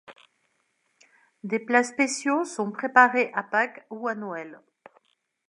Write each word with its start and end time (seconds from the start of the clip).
Des 1.43 1.59
plats 1.59 1.83
spéciaux 1.83 2.43
sont 2.43 2.71
préparés 2.71 3.29
à 3.35 3.43
Pâques 3.43 3.85
ou 3.91 4.07
à 4.07 4.15
Noël. 4.15 4.59